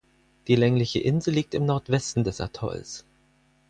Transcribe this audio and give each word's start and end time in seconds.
Die 0.47 0.55
längliche 0.55 0.97
Insel 0.97 1.35
liegt 1.35 1.53
im 1.53 1.67
Nordwesten 1.67 2.23
des 2.23 2.41
Atolls. 2.41 3.05